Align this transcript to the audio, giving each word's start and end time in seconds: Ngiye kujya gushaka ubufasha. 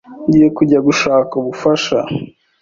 Ngiye 0.27 0.47
kujya 0.57 0.79
gushaka 0.87 1.31
ubufasha. 1.41 1.97